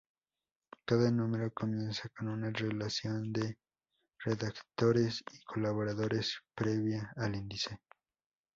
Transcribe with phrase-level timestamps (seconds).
[0.87, 3.55] Cada número comienza con una relación de
[4.25, 7.77] redactores y colaboradores previa al índice.